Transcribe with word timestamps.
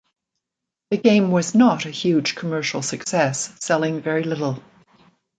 The 0.89 0.97
game 0.97 1.29
was 1.29 1.53
not 1.53 1.85
a 1.85 1.91
huge 1.91 2.33
commercial 2.33 2.81
success, 2.81 3.53
selling 3.63 4.01
very 4.01 4.23
little. 4.23 4.63